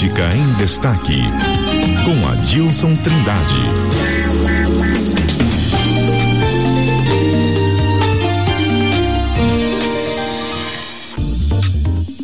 Política 0.00 0.34
em 0.34 0.52
Destaque, 0.54 1.22
com 2.06 2.28
Adilson 2.28 2.96
Trindade. 2.96 3.54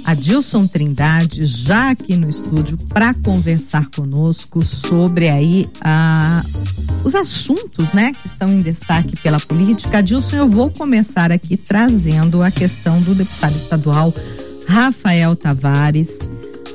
Adilson 0.07 0.67
Trindade 0.67 1.45
já 1.45 1.91
aqui 1.91 2.17
no 2.17 2.31
estúdio 2.31 2.79
para 2.89 3.13
conversar 3.13 3.91
conosco 3.95 4.65
sobre 4.65 5.29
aí 5.29 5.69
a, 5.83 6.43
os 7.05 7.15
assuntos, 7.15 7.93
né, 7.93 8.15
que 8.23 8.27
estão 8.27 8.49
em 8.49 8.63
destaque 8.63 9.21
pela 9.21 9.39
política. 9.39 9.99
Adilson, 9.99 10.37
eu 10.37 10.49
vou 10.49 10.71
começar 10.71 11.31
aqui 11.31 11.59
trazendo 11.59 12.43
a 12.43 12.51
questão 12.51 13.03
do 13.03 13.15
deputado 13.15 13.55
estadual 13.55 14.15
Rafael 14.67 15.37
Tavares, 15.37 16.19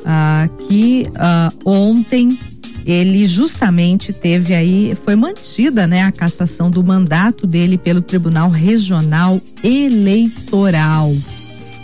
ah, 0.05 0.49
que 0.67 1.05
ah, 1.15 1.51
ontem 1.65 2.37
ele 2.85 3.25
justamente 3.25 4.11
teve 4.11 4.53
aí, 4.53 4.97
foi 5.05 5.15
mantida, 5.15 5.85
né, 5.85 6.03
a 6.03 6.11
cassação 6.11 6.69
do 6.69 6.83
mandato 6.83 7.45
dele 7.45 7.77
pelo 7.77 8.01
Tribunal 8.01 8.49
Regional 8.49 9.39
Eleitoral. 9.63 11.11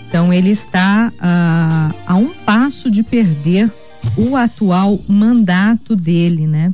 Então 0.08 0.34
ele 0.34 0.50
está 0.50 1.12
ah, 1.20 1.94
a 2.06 2.16
um 2.16 2.30
passo 2.30 2.90
de 2.90 3.04
perder 3.04 3.72
o 4.16 4.36
atual 4.36 5.00
mandato 5.08 5.96
dele, 5.96 6.48
né? 6.48 6.72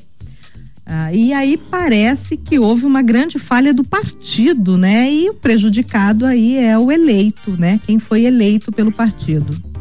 Ah, 0.85 1.13
e 1.13 1.33
aí 1.33 1.57
parece 1.57 2.35
que 2.37 2.59
houve 2.59 2.85
uma 2.85 3.01
grande 3.01 3.39
falha 3.39 3.73
do 3.73 3.83
partido, 3.83 4.77
né? 4.77 5.11
E 5.11 5.29
o 5.29 5.33
prejudicado 5.33 6.25
aí 6.25 6.57
é 6.57 6.77
o 6.77 6.91
eleito, 6.91 7.51
né? 7.57 7.79
Quem 7.85 7.97
foi 7.99 8.25
eleito 8.25 8.71
pelo 8.71 8.91
partido. 8.91 9.72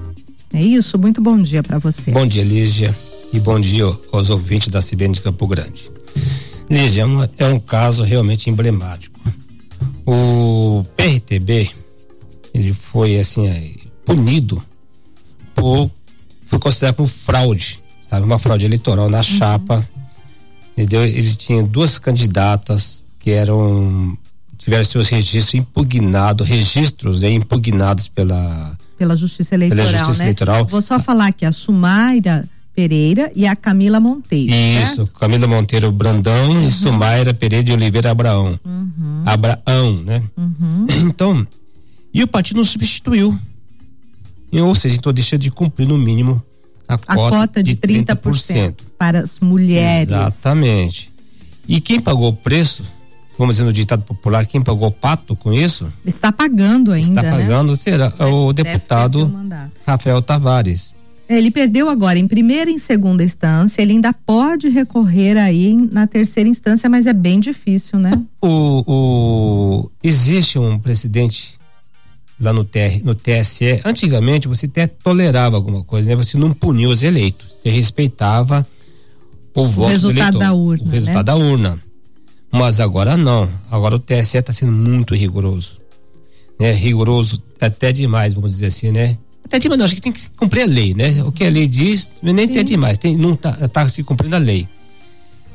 É 0.53 0.61
isso? 0.61 0.99
Muito 0.99 1.21
bom 1.21 1.39
dia 1.39 1.63
para 1.63 1.79
você. 1.79 2.11
Bom 2.11 2.27
dia, 2.27 2.45
Lígia. 2.45 2.95
E 3.33 3.41
bom 3.41 3.59
dia 3.59 3.85
aos 4.13 4.31
ouvintes 4.31 4.69
da 4.69 4.81
CBN 4.81 5.15
de 5.15 5.21
Campo 5.21 5.47
Grande. 5.47 5.91
Lígia, 6.69 7.05
é, 7.39 7.45
é 7.45 7.47
um 7.47 7.59
caso 7.59 8.03
realmente 8.03 8.51
emblemático. 8.51 9.21
O 10.07 10.85
PRTB, 10.97 11.71
ele 12.53 12.73
foi 12.73 13.19
assim, 13.19 13.49
é, 13.49 13.75
punido 14.05 14.63
por, 15.55 15.91
foi 16.47 16.59
considerado 16.59 16.97
como 16.97 17.09
fraude, 17.09 17.81
sabe? 18.03 18.25
Uma 18.25 18.39
fraude 18.39 18.67
eleitoral 18.67 19.09
na 19.09 19.19
uhum. 19.19 19.23
chapa 19.23 19.89
Entendeu? 20.77 21.05
Ele 21.05 21.35
tinha 21.35 21.63
duas 21.63 21.99
candidatas 21.99 23.05
que 23.19 23.31
eram 23.31 24.17
tiveram 24.57 24.85
seus 24.85 25.09
registros 25.09 25.55
impugnados, 25.55 26.49
registros 26.49 27.21
né, 27.21 27.31
impugnados 27.31 28.09
pela 28.09 28.79
pela 29.03 29.17
Justiça 29.17 29.57
Eleitoral, 29.57 29.85
pela 29.85 29.99
Justiça 29.99 30.19
né? 30.21 30.25
Eleitoral. 30.27 30.65
Vou 30.65 30.81
só 30.81 31.01
falar 31.01 31.33
que 31.33 31.45
a 31.45 31.51
Sumaira 31.51 32.49
Pereira 32.73 33.33
e 33.35 33.45
a 33.49 33.57
Camila 33.57 33.99
Monteiro. 33.99 34.55
Isso, 34.55 34.97
certo? 34.97 35.13
Camila 35.19 35.49
Monteiro 35.49 35.91
Brandão 35.91 36.53
uhum. 36.53 36.69
e 36.69 36.71
Sumaira 36.71 37.35
Pereira 37.35 37.65
de 37.65 37.73
Oliveira 37.73 38.13
Abraão. 38.13 38.59
Uhum. 38.65 39.25
Abraão, 39.27 40.03
né? 40.05 40.23
Uhum. 40.37 40.87
Então, 41.03 41.45
e 42.15 42.23
o 42.23 42.29
partido 42.29 42.59
não 42.59 42.65
substituiu. 42.65 43.37
Ou 44.53 44.75
seja, 44.75 44.95
então 44.95 45.13
deixa 45.13 45.37
de 45.37 45.51
cumprir 45.51 45.89
no 45.89 45.99
mínimo 45.99 46.41
a, 46.87 46.95
a 46.95 46.99
cota, 46.99 47.37
cota, 47.37 47.63
de, 47.63 47.75
de 47.75 47.81
30%, 47.81 48.07
30% 48.07 48.75
para 48.97 49.21
as 49.21 49.41
mulheres. 49.41 50.11
Exatamente. 50.11 51.11
E 51.67 51.81
quem 51.81 52.01
pagou 52.01 52.29
o 52.29 52.33
preço, 52.33 52.85
vamos 53.43 53.57
dizer 53.57 53.65
no 53.65 53.73
ditado 53.73 54.03
popular, 54.03 54.47
quem 54.47 54.63
pagou 54.63 54.89
o 54.89 54.93
pato 54.93 55.35
com 55.35 55.53
isso? 55.53 55.93
Está 56.07 56.31
pagando 56.31 56.93
ainda. 56.93 57.09
Está 57.09 57.23
né? 57.23 57.31
pagando, 57.31 57.71
né? 57.71 57.77
será 57.77 58.13
o 58.21 58.53
deputado 58.53 59.33
Rafael 59.85 60.23
Tavares. 60.23 60.95
É, 61.29 61.39
ele 61.39 61.51
perdeu 61.51 61.89
agora 61.89 62.19
em 62.19 62.29
primeira 62.29 62.71
e 62.71 62.75
em 62.75 62.79
segunda 62.79 63.25
instância, 63.25 63.83
ele 63.83 63.93
ainda 63.93 64.13
pode 64.13 64.69
recorrer 64.69 65.37
aí 65.37 65.75
na 65.91 66.07
terceira 66.07 66.49
instância, 66.49 66.89
mas 66.89 67.07
é 67.07 67.13
bem 67.13 67.41
difícil, 67.41 67.99
né? 67.99 68.13
O, 68.41 68.85
o 68.87 69.91
existe 70.03 70.59
um 70.59 70.79
presidente 70.79 71.55
lá 72.41 72.53
no, 72.53 72.65
TR, 72.65 73.03
no 73.05 73.15
TSE, 73.15 73.81
antigamente 73.85 74.47
você 74.47 74.67
até 74.67 74.87
tolerava 74.87 75.57
alguma 75.57 75.83
coisa, 75.83 76.09
né? 76.09 76.17
Você 76.17 76.37
não 76.37 76.53
punia 76.53 76.89
os 76.89 77.03
eleitos, 77.03 77.59
você 77.61 77.71
respeitava 77.71 78.67
o, 79.55 79.63
o 79.63 79.69
voto 79.69 79.91
resultado 79.91 80.39
da 80.39 80.53
urna. 80.53 80.85
O 80.85 80.91
resultado 80.91 81.17
né? 81.17 81.23
da 81.25 81.37
urna. 81.37 81.79
Mas 82.53 82.81
agora 82.81 83.17
não. 83.17 83.49
Agora 83.71 83.97
o 83.97 83.99
TSE 83.99 84.37
está 84.37 84.53
sendo 84.53 84.73
muito 84.73 85.15
rigoroso. 85.15 85.79
Né? 86.61 86.73
Rigoroso 86.73 87.43
até 87.59 87.93
demais, 87.93 88.35
vamos 88.35 88.53
dizer 88.53 88.67
assim, 88.67 88.93
né? 88.93 89.17
Até 89.45 89.59
demais, 89.59 89.79
não, 89.79 89.87
acho 89.87 89.95
que 89.95 90.01
tem 90.01 90.13
que 90.13 90.29
cumprir 90.31 90.63
a 90.63 90.67
lei, 90.67 90.95
né? 90.95 91.23
O 91.25 91.33
que 91.33 91.45
a 91.45 91.51
lei 91.51 91.67
diz, 91.67 92.13
nem 92.23 92.47
Sim. 92.47 92.53
tem 92.53 92.65
demais, 92.65 92.99
tem, 92.99 93.17
não 93.17 93.35
tá, 93.35 93.53
tá 93.69 93.89
se 93.89 94.03
cumprindo 94.03 94.37
a 94.37 94.39
lei. 94.39 94.69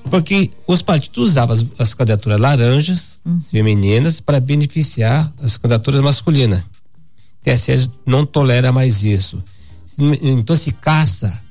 Porque 0.09 0.51
os 0.65 0.81
partidos 0.81 1.31
usavam 1.31 1.53
as, 1.53 1.65
as 1.77 1.93
candidaturas 1.93 2.39
laranjas, 2.39 3.19
uhum. 3.25 3.39
femininas, 3.39 4.19
para 4.19 4.39
beneficiar 4.39 5.31
as 5.41 5.57
candidaturas 5.57 6.01
masculinas. 6.01 6.63
TSE 7.43 7.89
não 8.05 8.25
tolera 8.25 8.71
mais 8.71 9.03
isso. 9.03 9.41
Então 10.21 10.55
se 10.55 10.71
caça, 10.71 11.41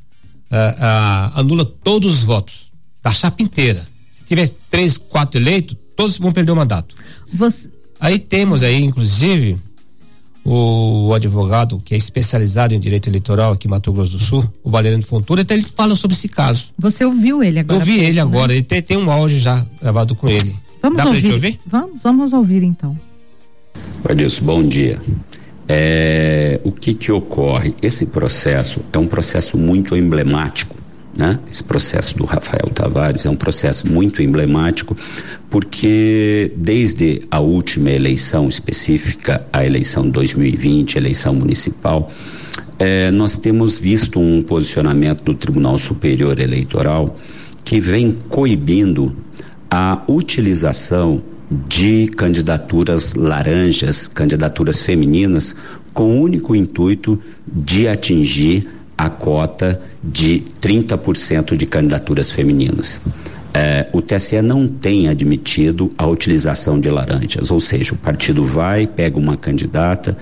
uh, 0.51 0.55
uh, 0.55 1.41
anula 1.41 1.65
todos 1.65 2.15
os 2.15 2.23
votos 2.23 2.71
da 3.03 3.11
chapa 3.11 3.43
inteira. 3.43 3.87
Se 4.27 4.31
tiver 4.31 4.51
três, 4.69 4.99
quatro 4.99 5.41
eleitos, 5.41 5.77
todos 5.95 6.19
vão 6.19 6.33
perder 6.33 6.51
o 6.51 6.57
mandato. 6.57 6.97
Você... 7.33 7.71
Aí 8.01 8.19
temos 8.19 8.65
aí, 8.65 8.83
inclusive, 8.83 9.57
o, 10.45 11.15
advogado 11.15 11.81
que 11.85 11.95
é 11.95 11.97
especializado 11.97 12.75
em 12.75 12.81
direito 12.81 13.09
eleitoral 13.09 13.53
aqui 13.53 13.69
em 13.69 13.71
Mato 13.71 13.93
Grosso 13.93 14.11
do 14.13 14.19
Sul, 14.19 14.45
o 14.65 14.69
Valeriano 14.71 15.05
Fontoura, 15.05 15.43
até 15.43 15.55
ele 15.55 15.63
fala 15.63 15.95
sobre 15.95 16.17
esse 16.17 16.29
caso. 16.29 16.73
Você 16.77 17.05
ouviu 17.05 17.41
ele 17.41 17.61
agora? 17.61 17.77
Eu 17.77 17.81
ouvi 17.81 18.01
ele 18.01 18.17
né? 18.17 18.21
agora, 18.21 18.53
ele 18.53 18.65
tem, 18.65 18.83
tem, 18.83 18.97
um 18.97 19.09
áudio 19.13 19.39
já 19.39 19.65
gravado 19.81 20.17
com 20.17 20.29
ele. 20.29 20.57
Vamos 20.83 20.99
Dá 20.99 21.07
ouvir? 21.07 21.33
ouvir? 21.33 21.61
Vamos, 21.65 22.01
vamos 22.03 22.33
ouvir 22.33 22.65
então. 22.65 22.99
Adilson, 24.05 24.45
bom 24.45 24.63
dia. 24.65 25.01
É, 25.69 26.61
o 26.65 26.73
que 26.73 26.95
que 26.95 27.13
ocorre? 27.13 27.77
Esse 27.81 28.07
processo 28.07 28.81
é 28.93 28.99
um 28.99 29.07
processo 29.07 29.57
muito 29.57 29.97
emblemático, 29.97 30.75
né? 31.17 31.39
Esse 31.51 31.65
processo 31.65 32.17
do 32.17 32.25
Rafael 32.25 32.71
Tavares 32.75 33.25
é 33.25 33.31
um 33.31 33.37
processo 33.37 33.91
muito 33.91 34.23
emblemático 34.23 34.97
porque 35.49 36.53
desde 36.57 37.23
a 37.31 37.41
última 37.41 37.91
eleição 37.91 38.49
específica, 38.49 39.47
a 39.53 39.65
eleição 39.65 40.09
2020, 40.09 40.97
eleição 40.97 41.35
municipal, 41.35 42.11
é, 42.79 43.11
nós 43.11 43.39
temos 43.39 43.79
visto 43.79 44.21
um 44.21 44.43
posicionamento 44.43 45.23
do 45.25 45.35
Tribunal 45.35 45.79
Superior 45.79 46.39
Eleitoral 46.39 47.17
que 47.65 47.81
vem 47.81 48.17
coibindo 48.29 49.17
a 49.71 50.03
utilização 50.09 51.23
de 51.51 52.09
candidaturas 52.09 53.15
laranjas, 53.15 54.09
candidaturas 54.09 54.83
femininas, 54.83 55.57
com 55.95 56.19
o 56.19 56.21
único 56.21 56.55
intuito 56.55 57.19
de 57.47 57.89
atingir 57.89 58.69
a 58.97 59.11
cota 59.11 59.81
de 60.03 60.43
30% 60.61 61.57
de 61.57 61.67
candidaturas 61.67 62.31
femininas. 62.31 63.01
É, 63.53 63.87
o 63.93 64.03
TSE 64.03 64.43
não 64.43 64.69
tem 64.69 65.09
admitido 65.09 65.91
a 65.97 66.07
utilização 66.07 66.79
de 66.79 66.91
laranjas, 66.91 67.51
ou 67.51 67.59
seja, 67.59 67.95
o 67.95 67.97
partido 67.97 68.45
vai, 68.45 68.87
pega 68.87 69.19
uma 69.19 69.37
candidata, 69.37 70.17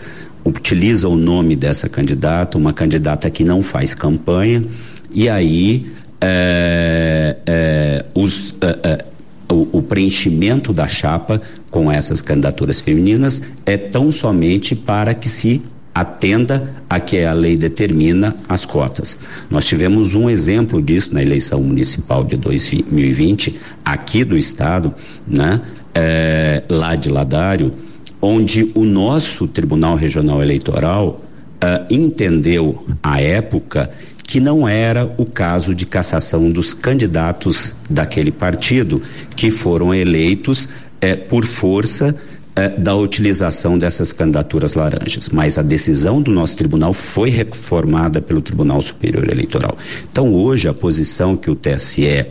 utiliza 0.45 1.09
o 1.09 1.17
nome 1.17 1.57
dessa 1.57 1.89
candidata, 1.89 2.57
uma 2.57 2.73
candidata 2.73 3.29
que 3.31 3.43
não 3.43 3.63
faz 3.63 3.95
campanha, 3.95 4.65
e 5.13 5.29
aí 5.29 5.87
é, 6.21 7.37
é, 7.47 8.05
os, 8.15 8.55
é, 8.61 8.79
é, 8.83 9.05
o, 9.53 9.79
o, 9.79 9.83
preenchimento 9.83 10.73
da 10.73 10.89
chapa 10.89 11.41
com 11.71 11.91
essas 11.91 12.23
candidaturas 12.23 12.81
femininas 12.81 13.43
é 13.67 13.77
tão 13.77 14.11
somente 14.11 14.75
para 14.75 15.13
que 15.13 15.29
se 15.29 15.61
atenda 15.95 16.75
a 16.91 16.99
que 16.99 17.23
a 17.25 17.33
lei 17.33 17.57
determina 17.57 18.35
as 18.49 18.65
cotas. 18.65 19.17
Nós 19.49 19.65
tivemos 19.65 20.15
um 20.15 20.29
exemplo 20.29 20.83
disso 20.83 21.15
na 21.15 21.23
eleição 21.23 21.63
municipal 21.63 22.25
de 22.25 22.37
2020 22.37 23.59
aqui 23.85 24.25
do 24.25 24.37
estado, 24.37 24.93
né? 25.27 25.61
É, 25.95 26.65
lá 26.69 26.97
de 26.97 27.09
Ladário, 27.09 27.73
onde 28.21 28.73
o 28.75 28.85
nosso 28.85 29.47
Tribunal 29.47 29.95
Regional 29.95 30.43
Eleitoral 30.43 31.21
uh, 31.63 31.95
entendeu 31.95 32.85
à 33.01 33.21
época 33.21 33.91
que 34.27 34.41
não 34.41 34.67
era 34.67 35.15
o 35.19 35.25
caso 35.25 35.75
de 35.75 35.87
cassação 35.87 36.51
dos 36.51 36.73
candidatos 36.75 37.77
daquele 37.89 38.33
partido 38.33 39.03
que 39.37 39.51
foram 39.51 39.95
eleitos 39.95 40.69
eh, 41.01 41.15
por 41.15 41.45
força 41.45 42.17
eh, 42.57 42.69
da 42.69 42.95
utilização 42.95 43.79
dessas 43.79 44.13
candidaturas 44.13 44.75
laranjas. 44.75 45.29
Mas 45.31 45.59
a 45.59 45.63
decisão 45.63 46.23
do 46.23 46.31
nosso 46.31 46.57
tribunal 46.57 46.93
foi 46.93 47.31
reformada 47.31 48.21
pelo 48.21 48.41
Tribunal 48.41 48.81
Superior 48.81 49.29
Eleitoral. 49.31 49.77
Então, 50.11 50.33
hoje, 50.33 50.69
a 50.69 50.75
posição 50.75 51.37
que 51.37 51.51
o 51.51 51.55
TSE 51.55 52.27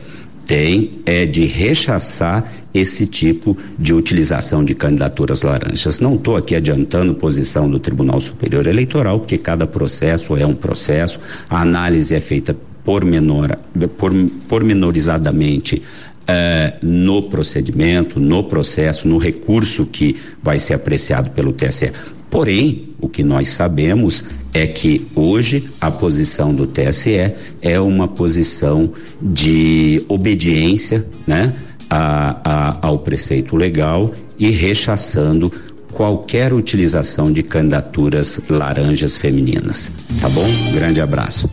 tem 0.46 0.92
é 1.06 1.26
de 1.26 1.46
rechaçar 1.46 2.52
esse 2.74 3.06
tipo 3.06 3.58
de 3.78 3.94
utilização 3.94 4.64
de 4.64 4.74
candidaturas 4.74 5.44
laranjas. 5.44 6.00
Não 6.00 6.16
estou 6.16 6.36
aqui 6.36 6.56
adiantando 6.56 7.14
posição 7.14 7.70
do 7.70 7.80
Tribunal 7.80 8.20
Superior 8.20 8.66
Eleitoral, 8.66 9.20
porque 9.20 9.38
cada 9.38 9.68
processo 9.68 10.36
é 10.36 10.46
um 10.46 10.56
processo, 10.56 11.20
a 11.50 11.62
análise 11.62 12.16
é 12.16 12.20
feita 12.20 12.56
pormenor, 12.84 13.58
por, 13.98 14.12
pormenorizadamente 14.48 15.82
eh, 16.28 16.78
no 16.82 17.24
procedimento, 17.24 18.20
no 18.20 18.44
processo, 18.44 19.08
no 19.08 19.18
recurso 19.18 19.86
que 19.86 20.16
vai 20.42 20.58
ser 20.60 20.76
apreciado 20.76 21.30
pelo 21.32 21.54
TSE. 21.54 21.92
Porém, 22.30 22.90
o 23.00 23.08
que 23.08 23.24
nós 23.24 23.50
sabemos 23.50 24.26
é 24.54 24.66
que 24.66 25.06
hoje 25.16 25.70
a 25.82 25.92
posição 25.92 26.54
do 26.54 26.66
TSE 26.66 27.34
é 27.62 27.80
uma 27.80 28.08
posição 28.08 28.92
de 29.22 30.04
obediência 30.08 31.06
né, 31.28 31.54
a, 31.90 32.40
a, 32.44 32.88
ao 32.88 33.00
preceito 33.00 33.56
legal 33.56 34.14
e 34.38 34.50
rechaçando 34.50 35.52
qualquer 35.94 36.54
utilização 36.54 37.32
de 37.32 37.44
candidaturas 37.44 38.42
laranjas 38.50 39.16
femininas. 39.16 39.92
Tá 40.20 40.30
bom? 40.30 40.46
Grande 40.74 41.02
abraço. 41.02 41.50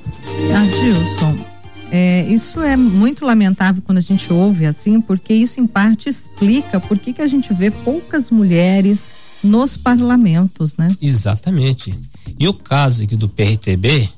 Adilson, 0.54 1.49
é, 1.90 2.26
isso 2.28 2.60
é 2.60 2.76
muito 2.76 3.24
lamentável 3.24 3.82
quando 3.82 3.98
a 3.98 4.02
gente 4.02 4.32
ouve 4.32 4.66
assim, 4.66 5.00
porque 5.00 5.34
isso 5.34 5.60
em 5.60 5.66
parte 5.66 6.08
explica 6.08 6.78
por 6.78 6.98
que, 6.98 7.12
que 7.12 7.22
a 7.22 7.28
gente 7.28 7.52
vê 7.52 7.70
poucas 7.70 8.30
mulheres 8.30 9.20
nos 9.42 9.76
parlamentos, 9.76 10.76
né? 10.76 10.88
Exatamente. 11.00 11.94
E 12.38 12.46
o 12.46 12.54
caso 12.54 13.04
aqui 13.04 13.16
do 13.16 13.28
PRTB, 13.28 14.08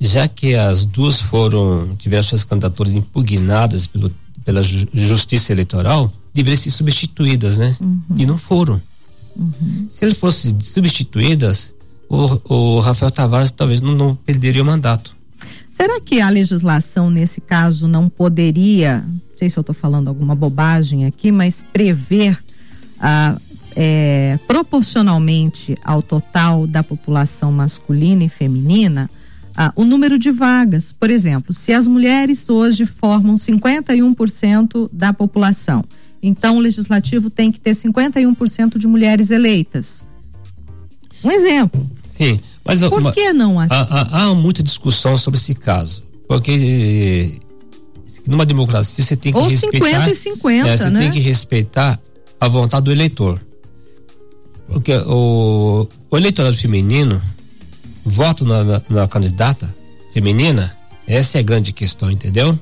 já 0.00 0.26
que 0.26 0.54
as 0.54 0.84
duas 0.84 1.20
foram, 1.20 1.94
tiveram 1.98 2.22
suas 2.22 2.44
candidaturas 2.44 2.94
impugnadas 2.94 3.86
pelo, 3.86 4.10
pela 4.44 4.62
Justiça 4.62 5.52
Eleitoral, 5.52 6.10
deveriam 6.32 6.56
ser 6.56 6.70
substituídas, 6.70 7.58
né? 7.58 7.76
Uhum. 7.80 8.02
E 8.16 8.26
não 8.26 8.38
foram. 8.38 8.80
Uhum. 9.36 9.86
Se 9.88 10.04
eles 10.04 10.18
fossem 10.18 10.58
substituídas, 10.60 11.74
o, 12.08 12.76
o 12.76 12.80
Rafael 12.80 13.10
Tavares 13.10 13.52
talvez 13.52 13.80
não, 13.80 13.94
não 13.94 14.16
perderia 14.16 14.62
o 14.62 14.66
mandato. 14.66 15.19
Será 15.80 15.98
que 15.98 16.20
a 16.20 16.28
legislação, 16.28 17.08
nesse 17.08 17.40
caso, 17.40 17.88
não 17.88 18.06
poderia, 18.06 19.02
não 19.08 19.34
sei 19.34 19.48
se 19.48 19.58
eu 19.58 19.62
estou 19.62 19.74
falando 19.74 20.08
alguma 20.08 20.34
bobagem 20.34 21.06
aqui, 21.06 21.32
mas 21.32 21.64
prever 21.72 22.38
ah, 23.00 23.38
é, 23.74 24.38
proporcionalmente 24.46 25.78
ao 25.82 26.02
total 26.02 26.66
da 26.66 26.84
população 26.84 27.50
masculina 27.50 28.22
e 28.24 28.28
feminina 28.28 29.08
ah, 29.56 29.72
o 29.74 29.82
número 29.86 30.18
de 30.18 30.30
vagas? 30.30 30.92
Por 30.92 31.08
exemplo, 31.08 31.54
se 31.54 31.72
as 31.72 31.88
mulheres 31.88 32.50
hoje 32.50 32.84
formam 32.84 33.36
51% 33.36 34.90
da 34.92 35.14
população, 35.14 35.82
então 36.22 36.58
o 36.58 36.60
legislativo 36.60 37.30
tem 37.30 37.50
que 37.50 37.58
ter 37.58 37.72
51% 37.72 38.76
de 38.76 38.86
mulheres 38.86 39.30
eleitas. 39.30 40.04
Um 41.24 41.30
exemplo. 41.30 41.90
Sim, 42.04 42.38
mas 42.64 42.80
por 42.80 43.00
uma, 43.00 43.12
que 43.12 43.32
não 43.32 43.58
assim? 43.58 43.72
Há, 43.72 44.00
há, 44.00 44.24
há, 44.24 44.34
muita 44.34 44.62
discussão 44.62 45.16
sobre 45.16 45.38
esse 45.38 45.54
caso, 45.54 46.02
porque 46.28 47.40
numa 48.26 48.44
democracia 48.44 49.04
você 49.04 49.16
tem 49.16 49.32
que 49.32 49.38
Ou 49.38 49.48
respeitar. 49.48 50.04
50 50.04 50.10
e 50.10 50.14
50, 50.14 50.68
é, 50.68 50.76
você 50.76 50.90
né? 50.90 51.00
tem 51.00 51.10
que 51.10 51.20
respeitar 51.20 52.00
a 52.38 52.48
vontade 52.48 52.84
do 52.84 52.92
eleitor, 52.92 53.40
porque 54.66 54.94
o, 55.06 55.88
o 56.10 56.16
eleitorado 56.16 56.56
feminino 56.56 57.20
voto 58.04 58.44
na, 58.44 58.64
na, 58.64 58.82
na 58.88 59.08
candidata 59.08 59.74
feminina, 60.12 60.76
essa 61.06 61.38
é 61.38 61.40
a 61.40 61.44
grande 61.44 61.72
questão, 61.72 62.10
entendeu? 62.10 62.58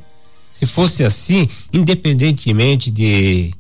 Se 0.52 0.66
fosse 0.66 1.04
assim, 1.04 1.48
independentemente 1.72 2.90
de, 2.90 3.52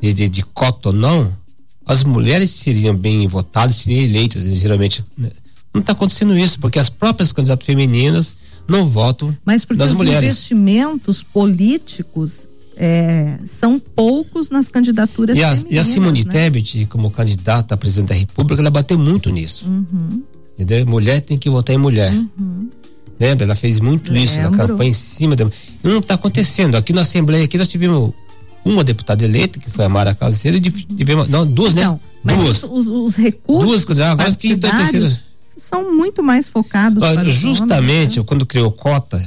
de, 0.00 0.12
de, 0.12 0.28
de 0.28 0.42
cota 0.42 0.88
ou 0.88 0.94
não, 0.94 1.32
as 1.86 2.02
mulheres 2.04 2.50
seriam 2.50 2.94
bem 2.94 3.26
votadas, 3.26 3.76
seriam 3.76 4.04
eleitas, 4.04 4.42
geralmente. 4.58 5.04
Né? 5.16 5.30
Não 5.72 5.80
está 5.80 5.92
acontecendo 5.92 6.36
isso, 6.36 6.58
porque 6.58 6.78
as 6.78 6.88
próprias 6.88 7.32
candidatas 7.32 7.64
femininas 7.64 8.34
não 8.66 8.86
votam 8.86 9.36
Mas 9.44 9.64
porque 9.64 9.78
das 9.78 9.90
os 9.90 9.96
mulheres. 9.96 10.24
investimentos 10.24 11.22
políticos 11.22 12.46
é, 12.76 13.38
são 13.46 13.78
poucos 13.78 14.50
nas 14.50 14.68
candidaturas 14.68 15.36
e 15.36 15.42
a, 15.42 15.48
femininas. 15.48 15.72
E 15.72 15.78
a 15.78 15.84
Simone 15.84 16.24
né? 16.24 16.30
Tebet, 16.30 16.86
como 16.86 17.10
candidata 17.10 17.74
a 17.74 17.76
presidente 17.76 18.08
da 18.08 18.14
República, 18.14 18.60
ela 18.60 18.70
bateu 18.70 18.98
muito 18.98 19.30
nisso. 19.30 19.68
Uhum. 19.68 20.22
Entendeu? 20.58 20.86
Mulher 20.86 21.20
tem 21.20 21.38
que 21.38 21.48
votar 21.48 21.74
em 21.74 21.78
mulher. 21.78 22.12
Uhum. 22.12 22.68
Lembra? 23.18 23.44
Ela 23.44 23.54
fez 23.54 23.80
muito 23.80 24.10
Lembro. 24.10 24.30
isso 24.30 24.40
na 24.40 24.50
campanha 24.50 24.90
em 24.90 24.94
cima. 24.94 25.36
Não 25.82 25.98
está 25.98 26.14
acontecendo. 26.14 26.74
Aqui 26.74 26.92
na 26.92 27.02
Assembleia, 27.02 27.44
aqui 27.44 27.58
nós 27.58 27.68
tivemos 27.68 28.12
uma 28.64 28.82
deputada 28.82 29.24
eleita, 29.24 29.58
que 29.58 29.70
foi 29.70 29.84
a 29.84 29.88
Mara 29.88 30.14
Caseira, 30.14 30.56
e 30.56 30.60
tivemos. 30.60 31.28
Não, 31.28 31.46
duas, 31.46 31.74
né? 31.74 31.84
Não, 31.84 32.00
duas. 32.24 32.64
Os, 32.64 32.88
os 32.88 33.14
recursos. 33.14 33.84
Duas, 33.84 34.00
agora 34.00 34.34
que. 34.34 34.58
São 35.70 35.94
muito 35.94 36.22
mais 36.22 36.48
focados. 36.48 36.98
Para 36.98 37.24
justamente 37.24 38.18
né? 38.18 38.24
quando 38.26 38.44
criou 38.44 38.72
cota 38.72 39.18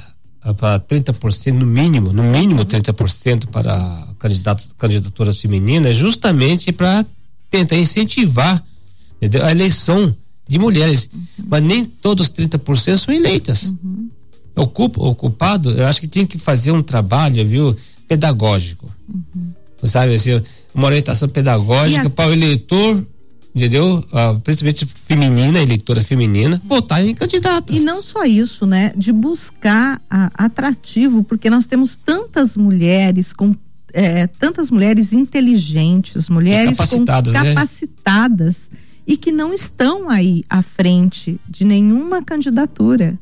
para 0.58 0.78
30% 0.78 1.54
no 1.54 1.66
mínimo, 1.66 2.12
no 2.12 2.22
mínimo 2.22 2.66
30% 2.66 3.48
para 3.48 4.06
candidatos, 4.20 4.70
candidaturas 4.78 5.38
femininas, 5.38 5.96
justamente 5.96 6.74
para 6.74 7.06
tentar 7.50 7.78
incentivar 7.78 8.62
entendeu? 9.22 9.46
a 9.46 9.52
eleição 9.52 10.14
de 10.46 10.60
mulheres. 10.60 11.10
Uhum. 11.14 11.46
Mas 11.48 11.64
nem 11.64 11.86
todos 11.86 12.28
os 12.28 12.34
30% 12.34 12.98
são 12.98 13.14
eleitas. 13.14 13.74
Uhum. 13.82 14.10
O, 14.56 15.10
ocupado, 15.10 15.72
eu 15.72 15.88
acho 15.88 16.02
que 16.02 16.08
tinha 16.08 16.28
que 16.28 16.38
fazer 16.38 16.72
um 16.72 16.84
trabalho, 16.84 17.48
viu, 17.48 17.76
pedagógico. 18.08 18.92
Uhum. 19.08 19.54
Sabe, 19.86 20.14
assim, 20.14 20.42
uma 20.76 20.88
orientação 20.88 21.30
pedagógica 21.30 22.08
a... 22.08 22.10
para 22.10 22.30
o 22.30 22.34
eleitor 22.34 23.06
entendeu? 23.56 24.04
Ah, 24.12 24.36
principalmente 24.44 24.86
feminina, 24.86 25.62
eleitora 25.62 26.04
feminina, 26.04 26.62
votar 26.66 27.06
em 27.06 27.14
candidatas. 27.14 27.76
E 27.76 27.82
não 27.82 28.02
só 28.02 28.24
isso, 28.26 28.66
né? 28.66 28.94
De 28.96 29.12
buscar 29.12 30.02
a, 30.10 30.32
atrativo, 30.46 31.24
porque 31.24 31.50
nós 31.50 31.66
temos 31.66 31.96
tantas 31.96 32.58
mulheres 32.58 33.32
com 33.32 33.56
é, 33.94 34.26
tantas 34.26 34.72
mulheres 34.72 35.14
inteligentes, 35.14 36.28
mulheres 36.28 36.78
capacitadas, 36.78 37.34
capacitadas 37.34 38.58
né? 38.72 38.80
e 39.06 39.16
que 39.16 39.32
não 39.32 39.54
estão 39.54 40.10
aí 40.10 40.44
à 40.50 40.64
frente 40.64 41.40
de 41.48 41.64
nenhuma 41.64 42.24
candidatura, 42.24 43.18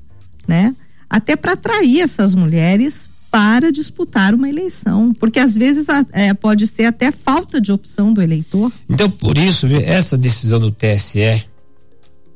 né? 0.48 0.74
Até 1.10 1.36
para 1.36 1.54
atrair 1.54 2.00
essas 2.00 2.33
mulheres 2.33 3.10
para 3.31 3.72
disputar 3.72 4.36
uma 4.36 4.50
eleição, 4.50 5.13
porque 5.13 5.39
às 5.39 5.56
vezes 5.56 5.88
é, 6.12 6.33
pode 6.33 6.68
ser 6.68 6.83
até 6.83 7.13
falta 7.13 7.62
de 7.62 7.72
opção 7.72 8.13
do 8.13 8.22
eleitor. 8.22 8.69
Então, 8.89 9.10
por 9.10 9.38
isso, 9.38 9.66
essa 9.68 10.18
decisão 10.18 10.60
do 10.60 10.69
TSE, 10.69 11.45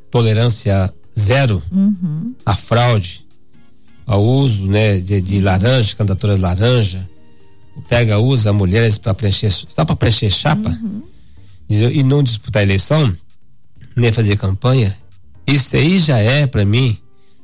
tolerância 0.10 0.92
zero 1.18 1.62
uhum. 1.70 2.34
à 2.46 2.56
fraude, 2.56 3.26
ao 4.08 4.24
uso 4.24 4.66
né, 4.66 4.98
de, 5.00 5.20
de 5.20 5.40
laranja, 5.40 5.96
candidaturas 5.96 6.40
laranja, 6.40 7.08
pega, 7.90 8.18
usa 8.18 8.54
mulheres 8.54 8.98
para 8.98 9.14
preencher, 9.14 9.52
só 9.52 9.84
para 9.84 9.98
preencher 9.98 10.30
chapa 10.30 10.70
uhum. 10.70 11.04
e, 11.70 11.76
e 11.76 12.04
não 12.04 12.24
disputar 12.24 12.62
a 12.62 12.64
eleição, 12.64 13.14
nem 13.98 14.14
fazer 14.14 14.38
campanha, 14.38 14.96
isso 15.46 15.76
aí 15.76 15.98
já 15.98 16.20
é, 16.20 16.48
para 16.48 16.64
mim, 16.64 16.98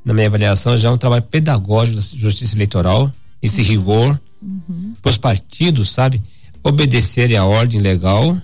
na 0.05 0.13
minha 0.13 0.27
avaliação, 0.27 0.77
já 0.77 0.87
é 0.87 0.91
um 0.91 0.97
trabalho 0.97 1.23
pedagógico 1.23 1.97
da 1.97 2.01
justiça 2.01 2.55
eleitoral 2.55 3.11
esse 3.41 3.61
rigor 3.61 4.19
uhum. 4.41 4.93
para 5.01 5.09
os 5.09 5.17
partidos, 5.17 5.91
sabe, 5.91 6.21
obedecerem 6.63 7.37
à 7.37 7.45
ordem 7.45 7.79
legal 7.79 8.37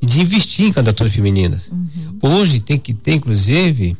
e 0.00 0.06
de 0.06 0.20
investir 0.20 0.66
em 0.66 0.72
candidaturas 0.72 1.14
femininas. 1.14 1.70
Uhum. 1.70 2.18
Hoje 2.22 2.60
tem 2.60 2.78
que 2.78 2.94
ter, 2.94 3.14
inclusive, 3.14 3.96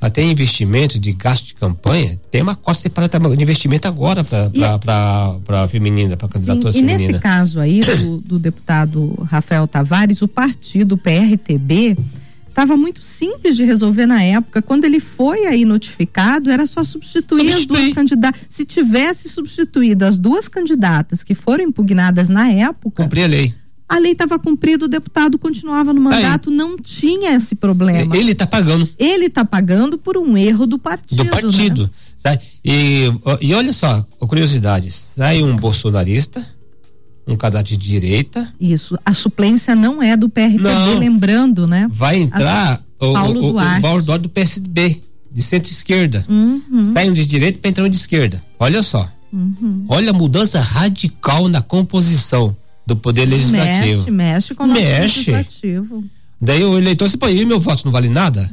até 0.00 0.22
investimento 0.22 0.98
de 1.00 1.12
gasto 1.12 1.46
de 1.46 1.54
campanha, 1.54 2.20
tem 2.30 2.42
uma 2.42 2.54
cota 2.54 2.78
separada 2.78 3.18
de 3.18 3.42
investimento 3.42 3.88
agora 3.88 4.22
para 4.22 5.38
a 5.48 5.68
feminina, 5.68 6.16
para 6.16 6.28
candidatura 6.28 6.72
feminina. 6.72 7.02
E 7.02 7.06
nesse 7.08 7.20
caso 7.20 7.58
aí 7.58 7.80
do, 7.80 8.18
do 8.18 8.38
deputado 8.38 9.14
Rafael 9.28 9.66
Tavares, 9.66 10.20
o 10.22 10.28
partido 10.28 10.96
PRTB 10.96 11.96
estava 12.56 12.74
muito 12.74 13.02
simples 13.02 13.54
de 13.54 13.64
resolver 13.64 14.06
na 14.06 14.22
época. 14.22 14.62
Quando 14.62 14.84
ele 14.84 14.98
foi 14.98 15.44
aí 15.44 15.66
notificado, 15.66 16.50
era 16.50 16.64
só 16.64 16.82
substituir, 16.82 17.52
substituir. 17.52 17.76
as 17.76 17.82
duas 17.82 17.94
candidatas. 17.94 18.40
Se 18.48 18.64
tivesse 18.64 19.28
substituído 19.28 20.06
as 20.06 20.18
duas 20.18 20.48
candidatas 20.48 21.22
que 21.22 21.34
foram 21.34 21.64
impugnadas 21.64 22.30
na 22.30 22.50
época. 22.50 23.02
Cumprir 23.02 23.24
a 23.24 23.26
lei. 23.26 23.54
A 23.86 23.98
lei 23.98 24.12
estava 24.12 24.38
cumprida, 24.38 24.86
o 24.86 24.88
deputado 24.88 25.38
continuava 25.38 25.92
no 25.92 26.00
mandato, 26.00 26.50
aí. 26.50 26.56
não 26.56 26.76
tinha 26.76 27.36
esse 27.36 27.54
problema. 27.54 28.16
Ele 28.16 28.32
está 28.32 28.46
pagando. 28.46 28.88
Ele 28.98 29.26
está 29.26 29.44
pagando 29.44 29.98
por 29.98 30.16
um 30.16 30.36
erro 30.36 30.66
do 30.66 30.78
partido. 30.78 31.22
Do 31.22 31.30
partido. 31.30 31.90
Né? 32.24 32.38
E, 32.64 33.12
e 33.40 33.54
olha 33.54 33.72
só, 33.72 34.02
curiosidade: 34.18 34.90
sai 34.90 35.42
um 35.42 35.54
bolsonarista 35.54 36.44
um 37.26 37.36
cadastro 37.36 37.76
de 37.76 37.88
direita. 37.88 38.52
Isso. 38.60 38.98
A 39.04 39.12
suplência 39.12 39.74
não 39.74 40.02
é 40.02 40.16
do 40.16 40.28
PRTB, 40.28 40.62
não. 40.62 40.98
lembrando, 40.98 41.66
né? 41.66 41.88
Vai 41.90 42.18
entrar 42.20 42.82
o 43.00 43.12
Paulo 43.12 43.48
o, 43.48 43.52
Duarte. 43.52 43.78
o 43.78 43.82
Paulo 43.82 44.02
Duarte 44.02 44.22
do 44.22 44.28
PSB, 44.28 45.02
de 45.32 45.42
centro-esquerda. 45.42 46.24
Uhum. 46.28 46.92
Sai 46.92 47.10
um 47.10 47.12
de 47.12 47.26
direita 47.26 47.58
para 47.58 47.70
entrar 47.70 47.88
de 47.88 47.96
esquerda. 47.96 48.42
Olha 48.58 48.82
só. 48.82 49.10
Uhum. 49.32 49.84
Olha 49.88 50.10
a 50.10 50.12
mudança 50.12 50.60
radical 50.60 51.48
na 51.48 51.60
composição 51.60 52.56
do 52.86 52.94
poder 52.94 53.22
Sim, 53.22 53.30
legislativo. 53.30 53.86
Mexe, 53.86 54.10
mexe 54.10 54.54
com 54.54 54.64
o 54.64 54.68
mexe. 54.68 55.30
legislativo. 55.30 56.04
Daí 56.40 56.62
o 56.62 56.78
eleitor 56.78 57.10
se 57.10 57.16
pô, 57.16 57.28
e 57.28 57.44
meu 57.44 57.58
voto 57.58 57.84
não 57.84 57.92
vale 57.92 58.08
nada? 58.08 58.50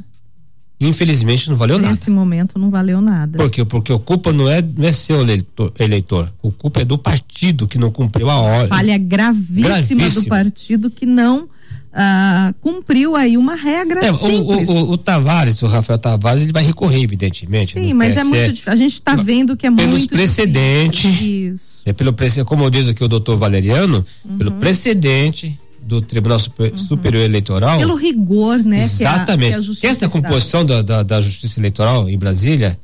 Infelizmente 0.79 1.49
não 1.49 1.55
valeu 1.55 1.77
Nesse 1.77 1.89
nada. 1.89 1.99
Nesse 1.99 2.11
momento 2.11 2.59
não 2.59 2.69
valeu 2.69 2.99
nada. 2.99 3.37
Por 3.37 3.49
quê? 3.49 3.63
Porque 3.63 3.93
o 3.93 3.99
culpa 3.99 4.33
não 4.33 4.49
é, 4.49 4.61
não 4.61 4.85
é 4.85 4.91
seu 4.91 5.21
eleitor, 5.21 5.71
eleitor. 5.79 6.31
O 6.41 6.51
culpa 6.51 6.81
é 6.81 6.85
do 6.85 6.97
partido 6.97 7.67
que 7.67 7.77
não 7.77 7.91
cumpriu 7.91 8.29
a 8.29 8.37
ordem. 8.39 8.67
Falha 8.67 8.97
gravíssima, 8.97 9.67
gravíssima. 9.67 10.09
do 10.09 10.25
partido 10.27 10.89
que 10.89 11.05
não 11.05 11.47
ah, 11.93 12.53
cumpriu 12.59 13.15
aí 13.15 13.37
uma 13.37 13.55
regra 13.55 14.03
é, 14.03 14.13
simples. 14.13 14.67
O, 14.67 14.73
o, 14.73 14.91
o, 14.93 14.97
Tavares, 14.97 15.61
o 15.61 15.67
Rafael 15.67 15.99
Tavares, 15.99 16.41
ele 16.41 16.51
vai 16.51 16.65
recorrer, 16.65 17.01
evidentemente. 17.01 17.73
Sim, 17.73 17.93
mas 17.93 18.17
é 18.17 18.23
muito 18.23 18.53
difícil. 18.53 18.73
A 18.73 18.75
gente 18.75 18.93
está 18.93 19.15
vendo 19.15 19.55
que 19.55 19.67
é 19.67 19.71
pelos 19.71 19.99
muito 19.99 20.09
precedentes. 20.09 21.21
Isso. 21.21 21.81
É 21.85 21.93
pelo 21.93 22.11
precedente, 22.11 22.47
como 22.47 22.69
diz 22.71 22.87
aqui 22.87 23.03
o 23.03 23.07
doutor 23.07 23.37
Valeriano, 23.37 24.03
uhum. 24.25 24.37
pelo 24.37 24.51
precedente 24.53 25.59
do 25.85 26.01
Tribunal 26.01 26.39
Super, 26.39 26.71
uhum. 26.71 26.77
Superior 26.77 27.23
Eleitoral. 27.23 27.77
Pelo 27.79 27.95
rigor, 27.95 28.59
né? 28.59 28.83
Exatamente. 28.83 29.59
Que, 29.59 29.71
a, 29.71 29.75
que 29.81 29.87
essa 29.87 30.09
composição 30.09 30.65
da, 30.65 30.81
da, 30.81 31.03
da, 31.03 31.21
Justiça 31.21 31.59
Eleitoral 31.59 32.09
em 32.09 32.17
Brasília, 32.17 32.79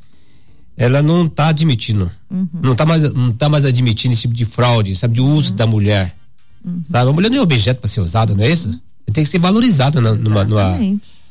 ela 0.77 1.01
não 1.01 1.25
está 1.25 1.47
admitindo. 1.47 2.11
Uhum. 2.29 2.47
Não 2.61 2.71
está 2.73 2.85
mais, 2.85 3.13
não 3.13 3.31
tá 3.31 3.49
mais 3.49 3.65
admitindo 3.65 4.13
esse 4.13 4.23
tipo 4.23 4.33
de 4.33 4.45
fraude, 4.45 4.95
sabe, 4.95 5.15
de 5.15 5.21
uso 5.21 5.51
uhum. 5.51 5.55
da 5.55 5.65
mulher. 5.65 6.15
Uhum. 6.63 6.81
Sabe? 6.83 7.09
A 7.09 7.13
mulher 7.13 7.29
não 7.29 7.37
é 7.37 7.41
objeto 7.41 7.79
para 7.79 7.87
ser 7.87 8.01
usada, 8.01 8.35
não 8.35 8.43
é 8.43 8.51
isso? 8.51 8.69
Tem 9.11 9.23
que 9.23 9.29
ser 9.29 9.39
valorizada 9.39 9.99
na, 9.99 10.13
numa, 10.13 10.43
numa, 10.43 10.77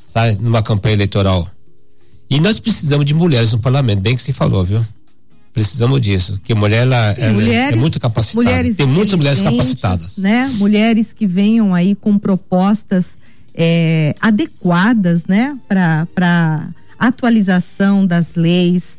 sabe, 0.07 0.39
numa 0.41 0.63
campanha 0.63 0.95
eleitoral. 0.95 1.49
E 2.31 2.41
nós 2.41 2.59
precisamos 2.59 3.07
de 3.07 3.15
mulheres 3.15 3.53
no 3.53 3.59
parlamento, 3.59 4.01
bem 4.01 4.17
que 4.17 4.23
se 4.23 4.33
falou, 4.33 4.65
viu? 4.65 4.85
Precisamos 5.53 6.01
disso, 6.01 6.41
que 6.45 6.55
mulher 6.55 6.83
ela, 6.83 7.15
Sim, 7.15 7.23
ela 7.23 7.31
é 7.31 7.33
mulheres, 7.33 7.79
é 7.79 7.81
muito 7.81 7.99
capacitada. 7.99 8.75
Tem 8.75 8.87
muitas 8.87 9.15
mulheres 9.15 9.43
capacitadas, 9.43 10.17
né? 10.17 10.49
Mulheres 10.55 11.13
que 11.13 11.27
venham 11.27 11.75
aí 11.75 11.95
com 11.95 12.19
propostas 12.19 13.19
é, 13.55 14.15
adequadas, 14.21 15.27
né, 15.27 15.59
para 15.69 16.69
atualização 16.97 18.07
das 18.07 18.37
leis, 18.37 18.97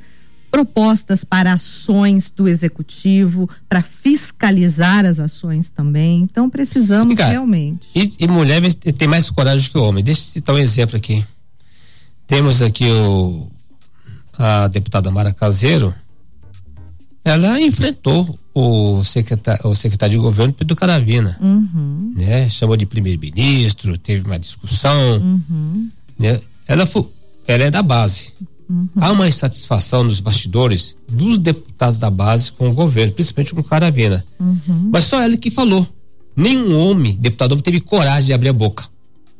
propostas 0.51 1.23
para 1.23 1.53
ações 1.53 2.29
do 2.29 2.47
executivo, 2.47 3.49
para 3.69 3.81
fiscalizar 3.81 5.05
as 5.05 5.17
ações 5.17 5.69
também. 5.69 6.21
Então 6.23 6.49
precisamos 6.49 7.15
Cara, 7.15 7.31
realmente. 7.31 7.87
E, 7.95 8.13
e 8.19 8.27
mulher 8.27 8.61
tem 8.73 9.07
mais 9.07 9.29
coragem 9.29 9.71
que 9.71 9.77
o 9.77 9.83
homem. 9.83 10.03
Deixa 10.03 10.21
eu 10.21 10.25
citar 10.25 10.55
um 10.55 10.59
exemplo 10.59 10.97
aqui. 10.97 11.23
Temos 12.27 12.61
aqui 12.61 12.89
o 12.89 13.47
a 14.39 14.67
deputada 14.69 15.11
Mara 15.11 15.33
Caseiro, 15.33 15.93
ela 17.29 17.61
enfrentou 17.61 18.37
o 18.53 19.03
secretário, 19.03 19.67
o 19.67 19.75
secretário 19.75 20.15
de 20.15 20.21
governo 20.21 20.53
Pedro 20.53 20.75
Caravina, 20.75 21.37
uhum. 21.41 22.13
né? 22.15 22.49
Chamou 22.49 22.75
de 22.75 22.85
primeiro-ministro, 22.85 23.97
teve 23.97 24.25
uma 24.25 24.39
discussão, 24.39 25.17
uhum. 25.17 25.89
né? 26.17 26.41
Ela 26.67 26.85
foi, 26.85 27.05
ela 27.47 27.63
é 27.63 27.71
da 27.71 27.81
base. 27.81 28.33
Uhum. 28.69 28.87
Há 28.97 29.11
uma 29.11 29.27
insatisfação 29.27 30.03
nos 30.03 30.19
bastidores 30.19 30.95
dos 31.07 31.39
deputados 31.39 31.99
da 31.99 32.09
base 32.09 32.51
com 32.51 32.69
o 32.69 32.73
governo, 32.73 33.13
principalmente 33.13 33.53
com 33.53 33.61
o 33.61 33.63
Caravina. 33.63 34.23
Uhum. 34.39 34.89
Mas 34.91 35.05
só 35.05 35.21
ela 35.21 35.35
que 35.37 35.49
falou. 35.49 35.87
Nenhum 36.35 36.77
homem, 36.77 37.15
deputado 37.15 37.51
homem, 37.51 37.63
teve 37.63 37.79
coragem 37.81 38.27
de 38.27 38.33
abrir 38.33 38.49
a 38.49 38.53
boca. 38.53 38.85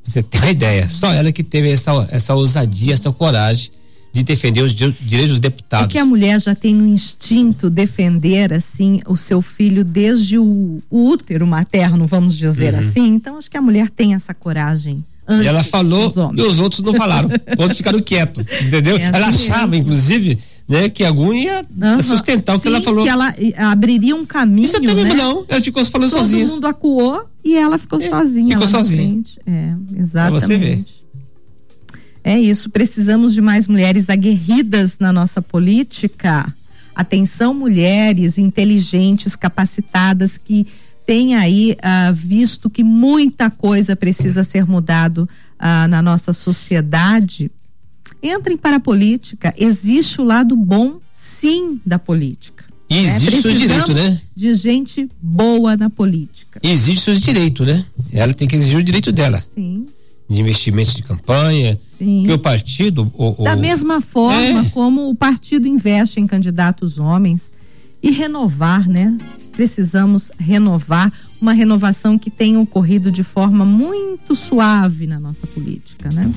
Você 0.03 0.23
tem 0.23 0.41
uma 0.41 0.49
ideia? 0.49 0.89
Só 0.89 1.13
ela 1.13 1.31
que 1.31 1.43
teve 1.43 1.71
essa, 1.71 2.07
essa 2.11 2.33
ousadia, 2.33 2.93
essa 2.93 3.11
coragem 3.11 3.71
de 4.11 4.23
defender 4.23 4.61
os 4.61 4.73
direitos 4.73 5.29
dos 5.29 5.39
deputados. 5.39 5.87
É 5.87 5.91
que 5.91 5.97
a 5.97 6.05
mulher 6.05 6.41
já 6.41 6.55
tem 6.55 6.73
no 6.73 6.87
instinto 6.87 7.69
defender 7.69 8.53
assim 8.53 9.01
o 9.07 9.15
seu 9.15 9.41
filho 9.41 9.83
desde 9.83 10.37
o, 10.37 10.81
o 10.89 11.09
útero 11.09 11.45
materno, 11.45 12.07
vamos 12.07 12.35
dizer 12.35 12.73
uhum. 12.73 12.79
assim. 12.79 13.07
Então 13.07 13.37
acho 13.37 13.49
que 13.49 13.57
a 13.57 13.61
mulher 13.61 13.89
tem 13.89 14.15
essa 14.15 14.33
coragem. 14.33 15.03
e 15.41 15.45
ela 15.45 15.63
falou 15.63 16.11
e 16.35 16.41
os 16.41 16.59
outros 16.59 16.81
não 16.81 16.93
falaram. 16.93 17.29
outros 17.57 17.77
ficaram 17.77 18.01
quietos, 18.01 18.47
entendeu? 18.61 18.97
É 18.97 19.05
assim 19.05 19.15
ela 19.15 19.27
achava, 19.27 19.67
mesmo. 19.67 19.83
inclusive, 19.83 20.39
né, 20.67 20.89
que 20.89 21.03
algum 21.03 21.31
ia 21.31 21.63
uhum. 21.79 22.01
sustentar 22.01 22.55
o 22.55 22.59
que 22.59 22.67
ela 22.67 22.81
falou. 22.81 23.03
Que 23.03 23.09
ela 23.09 23.33
abriria 23.57 24.15
um 24.15 24.25
caminho. 24.25 24.65
Isso 24.65 24.77
até 24.77 24.93
mesmo 24.93 25.13
né? 25.13 25.15
não. 25.15 25.45
Ela 25.47 25.61
ficou 25.61 25.85
falando 25.85 26.09
Todo 26.09 26.19
sozinha. 26.19 26.45
Todo 26.45 26.53
mundo 26.55 26.65
acuou 26.67 27.29
e 27.45 27.55
ela 27.55 27.77
ficou 27.77 28.01
é, 28.01 28.09
sozinha. 28.09 28.55
Ficou 28.55 28.67
sozinha. 28.67 29.23
É, 29.45 29.73
exatamente. 29.97 30.11
Pra 30.11 30.29
você 30.31 30.57
ver. 30.57 30.85
É 32.23 32.39
isso, 32.39 32.69
precisamos 32.69 33.33
de 33.33 33.41
mais 33.41 33.67
mulheres 33.67 34.09
aguerridas 34.09 34.97
na 34.99 35.11
nossa 35.13 35.41
política. 35.41 36.53
Atenção, 36.95 37.53
mulheres 37.53 38.37
inteligentes, 38.37 39.35
capacitadas, 39.35 40.37
que 40.37 40.67
têm 41.05 41.35
aí 41.35 41.77
uh, 41.79 42.13
visto 42.13 42.69
que 42.69 42.83
muita 42.83 43.49
coisa 43.49 43.95
precisa 43.95 44.43
ser 44.43 44.65
mudado 44.65 45.29
uh, 45.59 45.87
na 45.87 46.01
nossa 46.01 46.33
sociedade. 46.33 47.49
Entrem 48.21 48.57
para 48.57 48.75
a 48.77 48.81
política. 48.81 49.53
Existe 49.57 50.19
o 50.19 50.25
lado 50.25 50.55
bom, 50.55 50.99
sim, 51.11 51.79
da 51.85 51.97
política. 51.97 52.65
E 52.89 52.95
né? 52.95 53.01
existe 53.01 53.47
o 53.47 53.53
direito, 53.53 53.93
né? 53.93 54.21
De 54.35 54.53
gente 54.55 55.09
boa 55.21 55.77
na 55.77 55.89
política. 55.89 56.59
E 56.61 56.69
existe 56.69 57.05
seus 57.05 57.21
direitos, 57.21 57.65
né? 57.65 57.85
Ela 58.11 58.33
tem 58.33 58.47
que 58.47 58.55
exigir 58.55 58.77
o 58.77 58.83
direito 58.83 59.11
dela. 59.11 59.41
Sim 59.53 59.85
de 60.29 60.39
investimentos 60.39 60.93
de 60.93 61.01
campanha. 61.01 61.79
Sim. 61.97 62.23
Que 62.25 62.31
o 62.31 62.39
partido. 62.39 63.11
O, 63.15 63.41
o... 63.41 63.43
Da 63.43 63.55
mesma 63.55 63.99
forma 63.99 64.61
é. 64.61 64.69
como 64.69 65.09
o 65.09 65.15
partido 65.15 65.67
investe 65.67 66.19
em 66.19 66.27
candidatos 66.27 66.99
homens 66.99 67.51
e 68.01 68.11
renovar, 68.11 68.87
né? 68.87 69.17
Precisamos 69.53 70.31
renovar 70.37 71.11
uma 71.41 71.51
renovação 71.51 72.17
que 72.17 72.29
tenha 72.29 72.59
ocorrido 72.59 73.11
de 73.11 73.23
forma 73.23 73.65
muito 73.65 74.35
suave 74.35 75.07
na 75.07 75.19
nossa 75.19 75.47
política, 75.47 76.09
né? 76.13 76.31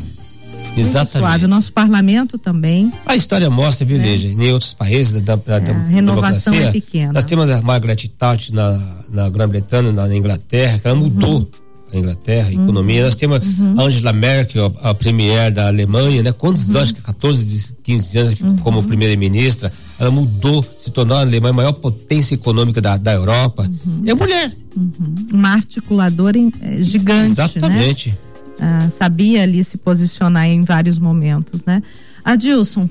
Exatamente. 0.76 1.18
Suave. 1.18 1.44
O 1.44 1.48
nosso 1.48 1.72
parlamento 1.72 2.38
também. 2.38 2.90
A 3.04 3.14
história 3.14 3.48
mostra, 3.50 3.86
viu, 3.86 3.98
né? 3.98 4.16
em 4.16 4.52
outros 4.52 4.72
países 4.72 5.22
da, 5.22 5.36
da, 5.36 5.56
é, 5.58 5.70
a 5.70 5.82
renovação 5.84 6.54
é 6.54 6.72
pequena. 6.72 7.12
Nós 7.12 7.24
temos 7.24 7.50
a 7.50 7.60
Margaret 7.60 7.96
Thatcher 8.18 8.54
na, 8.54 9.04
na 9.10 9.28
Grã-Bretanha, 9.28 9.92
na, 9.92 10.08
na, 10.08 10.16
Inglaterra, 10.16 10.78
que 10.78 10.88
ela 10.88 10.96
mudou 10.96 11.40
uhum 11.40 11.61
Inglaterra, 11.98 12.48
a 12.48 12.52
economia. 12.52 13.00
Uhum. 13.00 13.06
Nós 13.06 13.16
temos 13.16 13.58
uhum. 13.58 13.80
a 13.80 13.82
Angela 13.84 14.12
Merkel, 14.12 14.72
a, 14.80 14.90
a 14.90 14.94
premier 14.94 15.50
da 15.50 15.68
Alemanha, 15.68 16.22
né? 16.22 16.32
Quantos 16.32 16.68
uhum. 16.68 16.78
anos, 16.78 16.92
14, 16.92 17.74
15 17.82 18.18
anos 18.18 18.40
uhum. 18.40 18.56
como 18.56 18.82
primeira-ministra, 18.82 19.72
ela 19.98 20.10
mudou, 20.10 20.64
se 20.76 20.90
tornou 20.90 21.16
a 21.16 21.20
Alemanha 21.20 21.52
a 21.52 21.56
maior 21.56 21.72
potência 21.72 22.34
econômica 22.34 22.80
da, 22.80 22.96
da 22.96 23.12
Europa. 23.12 23.70
Uhum. 23.86 24.02
É 24.06 24.14
mulher. 24.14 24.52
Uhum. 24.76 25.14
Uma 25.32 25.50
articuladora 25.50 26.38
é, 26.60 26.82
gigante, 26.82 27.38
né? 27.38 27.44
Exatamente. 27.44 28.08
Né? 28.10 28.16
Ah, 28.60 28.88
sabia 28.96 29.42
ali 29.42 29.64
se 29.64 29.76
posicionar 29.76 30.46
em 30.46 30.62
vários 30.62 30.98
momentos, 30.98 31.64
né? 31.64 31.82
Adilson, 32.24 32.88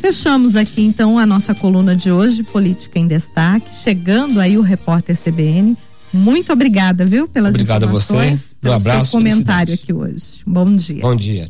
fechamos 0.00 0.54
aqui 0.54 0.82
então 0.82 1.18
a 1.18 1.26
nossa 1.26 1.54
coluna 1.54 1.96
de 1.96 2.12
hoje, 2.12 2.44
Política 2.44 2.98
em 2.98 3.08
Destaque, 3.08 3.74
chegando 3.82 4.38
aí 4.38 4.56
o 4.56 4.62
repórter 4.62 5.18
CBN 5.18 5.76
muito 6.12 6.52
obrigada, 6.52 7.04
viu, 7.04 7.26
pelas 7.26 7.50
Obrigado 7.50 7.84
informações. 7.84 8.54
a 8.62 8.66
você. 8.66 8.68
Um 8.68 8.72
abraço. 8.72 9.10
Seu 9.10 9.18
comentário 9.20 9.74
aqui 9.74 9.92
hoje. 9.92 10.40
Bom 10.46 10.72
dia. 10.74 11.02
Bom 11.02 11.16
dia. 11.16 11.48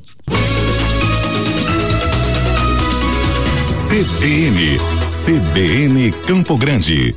CBN, 3.89 4.79
CBN 5.25 6.13
Campo 6.27 6.57
Grande. 6.57 7.11